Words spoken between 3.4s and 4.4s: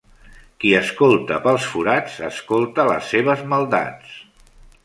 maldats.